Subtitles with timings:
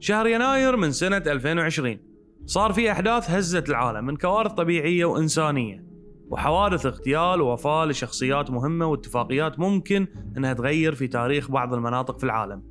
[0.00, 1.98] شهر يناير من سنة 2020
[2.46, 5.84] صار في أحداث هزت العالم من كوارث طبيعية وإنسانية
[6.30, 12.62] وحوادث اغتيال ووفاة لشخصيات مهمة واتفاقيات ممكن أنها تغير في تاريخ بعض المناطق في العالم.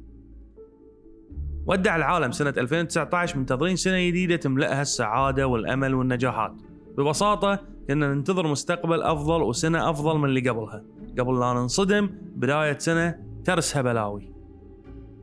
[1.65, 6.53] ودع العالم سنة 2019 منتظرين سنة جديدة تملأها السعادة والأمل والنجاحات.
[6.97, 10.83] ببساطة كنا ننتظر مستقبل أفضل وسنة أفضل من اللي قبلها.
[11.19, 14.33] قبل لا ننصدم بداية سنة ترسها بلاوي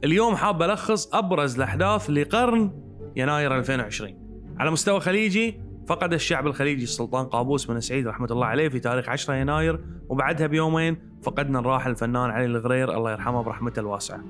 [0.05, 2.73] اليوم حاب ألخص أبرز الأحداث لقرن
[3.16, 4.15] يناير 2020
[4.59, 9.09] على مستوى خليجي فقد الشعب الخليجي السلطان قابوس بن سعيد رحمة الله عليه في تاريخ
[9.09, 14.20] 10 يناير وبعدها بيومين فقدنا الراحل الفنان علي الغرير الله يرحمه برحمته الواسعة.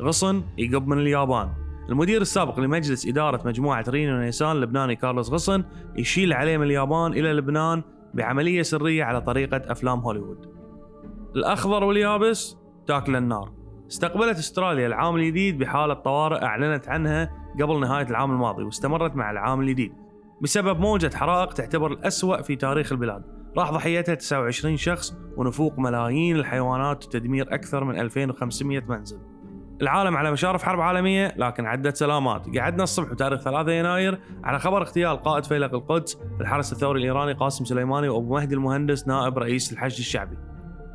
[0.00, 1.48] غصن يقب من اليابان.
[1.88, 5.64] المدير السابق لمجلس إدارة مجموعة رينو نيسان اللبناني كارلوس غصن
[5.96, 7.82] يشيل عليه من اليابان إلى لبنان
[8.14, 10.46] بعملية سرية على طريقة أفلام هوليوود.
[11.36, 13.52] الأخضر واليابس تاكل النار.
[13.90, 19.60] استقبلت أستراليا العام الجديد بحالة طوارئ أعلنت عنها قبل نهاية العام الماضي واستمرت مع العام
[19.60, 19.92] الجديد.
[20.40, 23.22] بسبب موجة حرائق تعتبر الأسوأ في تاريخ البلاد.
[23.58, 29.20] راح ضحيتها 29 شخص ونفوق ملايين الحيوانات وتدمير أكثر من 2500 منزل.
[29.82, 32.58] العالم على مشارف حرب عالمية لكن عدت سلامات.
[32.58, 37.64] قعدنا الصبح بتاريخ 3 يناير على خبر اغتيال قائد فيلق القدس بالحرس الثوري الإيراني قاسم
[37.64, 40.36] سليماني وأبو مهدي المهندس نائب رئيس الحشد الشعبي.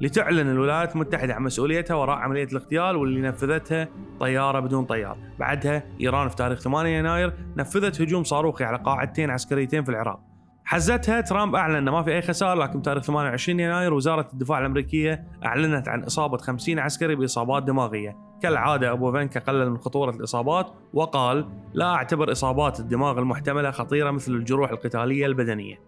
[0.02, 3.88] لتعلن الولايات المتحدة عن مسؤوليتها وراء عملية الاغتيال واللي نفذتها
[4.20, 5.18] طيارة بدون طيار.
[5.40, 10.33] بعدها إيران في تاريخ 8 يناير نفذت هجوم صاروخي على قاعدتين عسكريتين في العراق.
[10.74, 15.28] حزتها ترامب أعلن انه ما في أي خسائر لكن بتاريخ 28 يناير وزارة الدفاع الأمريكية
[15.46, 21.46] أعلنت عن إصابة 50 عسكري بإصابات دماغية، كالعادة أبو فينكا قلل من خطورة الإصابات وقال:
[21.74, 25.80] لا أعتبر إصابات الدماغ المحتملة خطيرة مثل الجروح القتالية البدنية.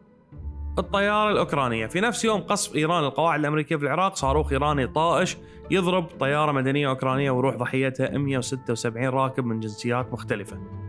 [0.79, 5.37] الطيارة الأوكرانية في نفس يوم قصف إيران القواعد الأمريكية في العراق صاروخ إيراني طائش
[5.71, 10.84] يضرب طيارة مدنية أوكرانية وروح ضحيتها 176 راكب من جنسيات مختلفة.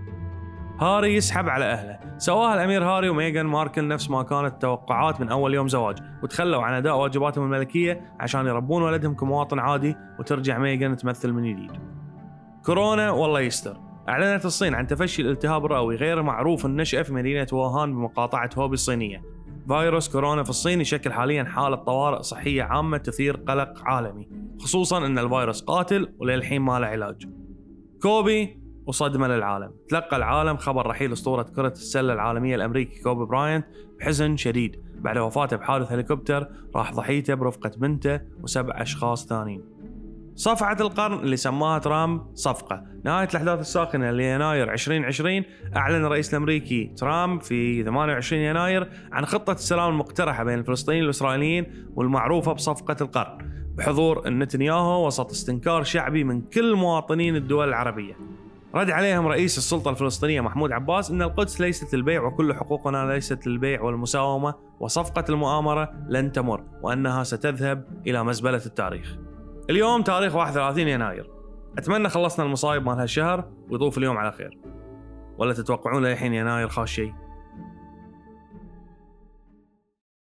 [0.81, 2.19] هاري يسحب على أهله.
[2.19, 6.75] سواها الأمير هاري وميغان ماركل نفس ما كانت التوقعات من أول يوم زواج وتخلوا عن
[6.75, 11.73] أداء واجباتهم الملكية عشان يربون ولدهم كمواطن عادي وترجع ميغان تمثل من جديد.
[12.65, 13.77] كورونا والله يستر.
[14.09, 19.23] أعلنت الصين عن تفشي الالتهاب الرئوي غير معروف النشأة في مدينة ووهان بمقاطعة هوبي الصينية.
[19.69, 24.29] فيروس كورونا في الصين يشكل حاليا حالة طوارئ صحية عامة تثير قلق عالمي
[24.61, 27.29] خصوصا أن الفيروس قاتل وللحين ما له علاج.
[28.03, 29.71] كوبي وصدمة للعالم.
[29.89, 33.67] تلقى العالم خبر رحيل أسطورة كرة السلة العالمية الأمريكي كوبي براينت
[34.01, 34.83] بحزن شديد.
[34.99, 39.63] بعد وفاته بحادث هليكوبتر راح ضحيته برفقة بنته وسبع أشخاص ثانيين.
[40.35, 42.83] صفعة القرن اللي سماها ترامب صفقة.
[43.05, 45.45] نهاية الأحداث الساخنة ليناير 2020
[45.77, 52.53] أعلن الرئيس الأمريكي ترامب في 28 يناير عن خطة السلام المقترحة بين الفلسطينيين والإسرائيليين والمعروفة
[52.53, 53.39] بصفقة القرن.
[53.77, 58.15] بحضور نتنياهو وسط استنكار شعبي من كل مواطنين الدول العربية.
[58.75, 63.83] رد عليهم رئيس السلطة الفلسطينية محمود عباس أن القدس ليست للبيع وكل حقوقنا ليست للبيع
[63.83, 69.17] والمساومة وصفقة المؤامرة لن تمر وأنها ستذهب إلى مزبلة التاريخ.
[69.71, 71.31] اليوم تاريخ 31 يناير.
[71.79, 74.59] أتمنى خلصنا المصايب مال هالشهر ويطوف اليوم على خير.
[75.39, 77.26] ولا تتوقعون للحين يناير خاش شيء؟